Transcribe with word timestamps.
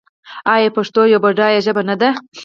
آیا 0.53 0.69
پښتو 0.77 1.01
یوه 1.13 1.21
بډایه 1.23 1.59
ژبه 1.65 1.81
نه 1.89 1.95
ده؟ 2.01 2.09